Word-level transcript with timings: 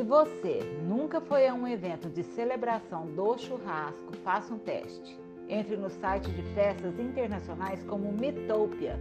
você 0.00 0.60
nunca 0.88 1.20
foi 1.20 1.46
a 1.46 1.52
um 1.52 1.66
evento 1.66 2.08
de 2.08 2.22
celebração 2.22 3.06
do 3.08 3.36
churrasco, 3.36 4.16
faça 4.24 4.54
um 4.54 4.58
teste. 4.58 5.20
Entre 5.48 5.76
no 5.76 5.90
site 5.90 6.30
de 6.30 6.42
festas 6.54 6.98
internacionais 6.98 7.82
como 7.82 8.12
Mitopia, 8.12 8.98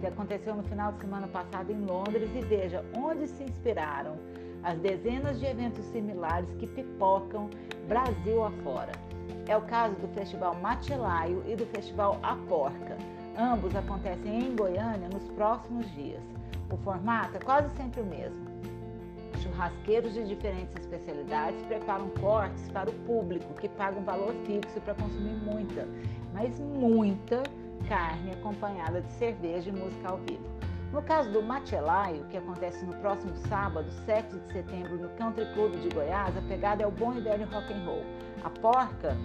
que 0.00 0.06
aconteceu 0.06 0.54
no 0.54 0.62
final 0.64 0.92
de 0.92 1.00
semana 1.00 1.28
passado 1.28 1.70
em 1.70 1.80
Londres, 1.86 2.28
e 2.34 2.40
veja 2.40 2.84
onde 2.96 3.26
se 3.28 3.44
inspiraram 3.44 4.16
as 4.62 4.78
dezenas 4.78 5.38
de 5.38 5.46
eventos 5.46 5.84
similares 5.86 6.52
que 6.58 6.66
pipocam 6.66 7.48
Brasil 7.86 8.44
afora. 8.44 8.92
É 9.46 9.56
o 9.56 9.62
caso 9.62 9.94
do 9.96 10.08
Festival 10.08 10.54
Matilaio 10.56 11.42
e 11.46 11.54
do 11.54 11.64
Festival 11.66 12.18
A 12.22 12.34
Porca. 12.34 12.96
Ambos 13.38 13.74
acontecem 13.76 14.46
em 14.46 14.56
Goiânia 14.56 15.08
nos 15.08 15.26
próximos 15.28 15.90
dias. 15.92 16.22
O 16.70 16.76
formato 16.78 17.36
é 17.36 17.40
quase 17.40 17.74
sempre 17.76 18.00
o 18.00 18.06
mesmo. 18.06 18.53
Churrasqueiros 19.44 20.14
de 20.14 20.24
diferentes 20.24 20.74
especialidades 20.74 21.62
preparam 21.66 22.08
cortes 22.20 22.66
para 22.70 22.88
o 22.88 22.92
público 23.00 23.52
que 23.54 23.68
paga 23.68 23.98
um 23.98 24.04
valor 24.04 24.34
fixo 24.46 24.80
para 24.80 24.94
consumir 24.94 25.36
muita, 25.44 25.86
mas 26.32 26.58
muita 26.58 27.42
carne 27.86 28.32
acompanhada 28.32 29.02
de 29.02 29.12
cerveja 29.12 29.68
e 29.68 29.72
música 29.72 30.08
ao 30.08 30.16
vivo. 30.18 30.54
No 30.90 31.02
caso 31.02 31.30
do 31.30 31.42
Machelaio, 31.42 32.24
que 32.30 32.38
acontece 32.38 32.86
no 32.86 32.94
próximo 32.94 33.36
sábado, 33.48 33.90
7 34.06 34.38
de 34.38 34.52
setembro, 34.52 34.96
no 34.96 35.08
Country 35.10 35.44
Club 35.52 35.72
de 35.80 35.88
Goiás, 35.90 36.34
a 36.36 36.42
pegada 36.42 36.82
é 36.82 36.86
o 36.86 36.90
bom 36.90 37.12
e 37.12 37.20
velho 37.20 37.46
rock 37.50 37.72
and 37.72 37.84
roll. 37.84 38.02
A 38.44 38.48
porca, 38.48 39.16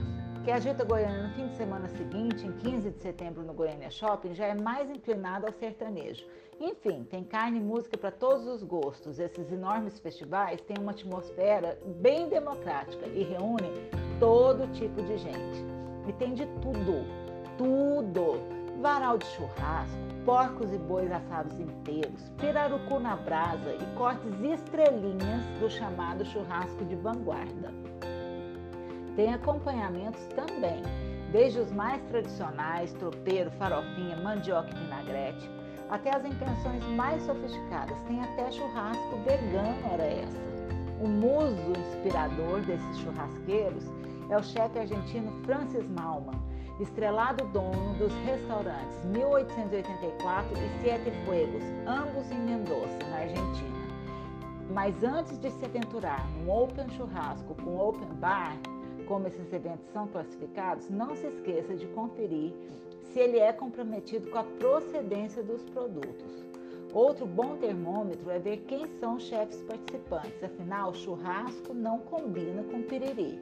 que 0.43 0.51
agita 0.51 0.85
Goiânia 0.85 1.27
no 1.27 1.33
fim 1.33 1.47
de 1.47 1.55
semana 1.55 1.89
seguinte, 1.89 2.45
em 2.45 2.51
15 2.53 2.91
de 2.91 3.01
setembro 3.01 3.43
no 3.43 3.53
Goiânia 3.53 3.89
Shopping, 3.89 4.33
já 4.33 4.45
é 4.45 4.55
mais 4.55 4.89
inclinada 4.89 5.47
ao 5.47 5.53
sertanejo. 5.53 6.25
Enfim, 6.59 7.03
tem 7.03 7.23
carne 7.23 7.59
e 7.59 7.61
música 7.61 7.97
para 7.97 8.11
todos 8.11 8.47
os 8.47 8.63
gostos. 8.63 9.19
Esses 9.19 9.51
enormes 9.51 9.99
festivais 9.99 10.61
têm 10.61 10.77
uma 10.79 10.91
atmosfera 10.91 11.77
bem 12.01 12.29
democrática 12.29 13.05
e 13.07 13.23
reúnem 13.23 13.71
todo 14.19 14.71
tipo 14.73 15.01
de 15.01 15.17
gente. 15.17 15.65
E 16.07 16.13
tem 16.13 16.33
de 16.33 16.45
tudo, 16.61 17.05
tudo 17.57 18.59
varal 18.81 19.17
de 19.17 19.25
churrasco, 19.27 19.97
porcos 20.25 20.71
e 20.73 20.77
bois 20.77 21.11
assados 21.11 21.59
inteiros, 21.59 22.29
pirarucu 22.37 22.99
na 22.99 23.15
brasa 23.15 23.73
e 23.73 23.97
cortes 23.97 24.31
estrelinhas 24.41 25.45
do 25.59 25.69
chamado 25.69 26.25
churrasco 26.25 26.85
de 26.85 26.95
vanguarda. 26.95 27.73
Tem 29.15 29.33
acompanhamentos 29.33 30.21
também, 30.35 30.81
desde 31.31 31.59
os 31.59 31.71
mais 31.71 32.01
tradicionais, 32.03 32.93
tropeiro, 32.93 33.51
farofinha, 33.51 34.15
mandioca 34.17 34.69
e 34.69 34.79
vinagrete, 34.79 35.49
até 35.89 36.15
as 36.15 36.25
intenções 36.25 36.83
mais 36.95 37.21
sofisticadas. 37.23 37.97
Tem 38.07 38.21
até 38.21 38.51
churrasco 38.51 39.17
vegano, 39.25 39.75
ora 39.91 40.03
essa. 40.03 40.39
O 41.01 41.07
muso 41.07 41.71
inspirador 41.79 42.61
desses 42.61 42.99
churrasqueiros 42.99 43.85
é 44.29 44.37
o 44.37 44.43
chefe 44.43 44.79
argentino 44.79 45.31
Francis 45.43 45.87
Malman, 45.89 46.39
estrelado 46.79 47.45
dono 47.47 47.93
dos 47.97 48.13
restaurantes 48.25 49.03
1884 49.05 50.57
e 50.57 50.81
Siete 50.81 51.11
Fuegos, 51.25 51.63
ambos 51.87 52.29
em 52.31 52.39
Mendoza, 52.39 52.97
na 53.09 53.17
Argentina. 53.17 53.79
Mas 54.71 55.03
antes 55.03 55.37
de 55.39 55.49
se 55.49 55.65
aventurar 55.65 56.27
num 56.29 56.51
open 56.51 56.87
churrasco 56.89 57.55
com 57.55 57.77
open 57.77 58.07
bar, 58.19 58.55
como 59.09 59.27
esses 59.27 59.51
eventos 59.51 59.89
são 59.91 60.07
classificados, 60.07 60.87
não 60.87 61.15
se 61.15 61.25
esqueça 61.25 61.75
de 61.75 61.87
conferir 61.87 62.53
se 63.11 63.19
ele 63.19 63.39
é 63.39 63.51
comprometido 63.51 64.29
com 64.29 64.37
a 64.37 64.43
procedência 64.43 65.41
dos 65.41 65.63
produtos. 65.63 66.45
Outro 66.93 67.25
bom 67.25 67.57
termômetro 67.57 68.29
é 68.29 68.37
ver 68.37 68.57
quem 68.67 68.85
são 68.99 69.15
os 69.15 69.23
chefes 69.23 69.61
participantes, 69.63 70.43
afinal, 70.43 70.93
churrasco 70.93 71.73
não 71.73 71.97
combina 71.99 72.63
com 72.63 72.83
piriri. 72.83 73.39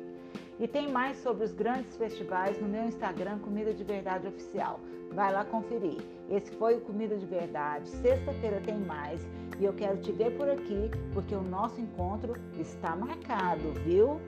E 0.58 0.68
tem 0.68 0.90
mais 0.90 1.18
sobre 1.18 1.44
os 1.44 1.54
grandes 1.54 1.96
festivais 1.98 2.60
no 2.62 2.68
meu 2.68 2.86
Instagram 2.86 3.40
Comida 3.40 3.74
de 3.74 3.84
Verdade 3.84 4.28
Oficial. 4.28 4.80
Vai 5.12 5.32
lá 5.32 5.46
conferir. 5.46 5.98
Esse 6.30 6.50
foi 6.52 6.76
o 6.76 6.82
Comida 6.82 7.16
de 7.16 7.26
Verdade. 7.26 7.90
Sexta-feira 7.90 8.62
tem 8.62 8.78
mais 8.78 9.22
e 9.60 9.66
eu 9.66 9.74
quero 9.74 9.98
te 9.98 10.12
ver 10.12 10.36
por 10.38 10.50
aqui 10.50 10.90
porque 11.14 11.36
o 11.36 11.44
nosso 11.44 11.80
encontro 11.80 12.34
está 12.58 12.96
marcado, 12.96 13.72
viu? 13.86 14.20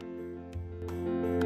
Thank 0.88 0.92
you. 1.26 1.39